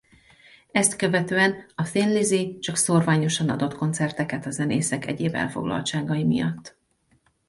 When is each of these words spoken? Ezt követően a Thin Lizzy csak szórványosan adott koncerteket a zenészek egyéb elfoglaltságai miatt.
Ezt 0.71 0.95
követően 0.95 1.65
a 1.75 1.83
Thin 1.83 2.09
Lizzy 2.11 2.57
csak 2.61 2.75
szórványosan 2.75 3.49
adott 3.49 3.75
koncerteket 3.75 4.45
a 4.45 4.51
zenészek 4.51 5.05
egyéb 5.07 5.35
elfoglaltságai 5.35 6.23
miatt. 6.23 6.75